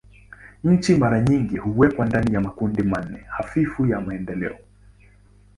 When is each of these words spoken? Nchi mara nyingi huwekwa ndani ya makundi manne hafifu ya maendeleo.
Nchi 0.63 0.95
mara 0.97 1.21
nyingi 1.21 1.57
huwekwa 1.57 2.05
ndani 2.05 2.33
ya 2.33 2.41
makundi 2.41 2.83
manne 2.83 3.23
hafifu 3.37 3.85
ya 3.85 4.01
maendeleo. 4.01 4.57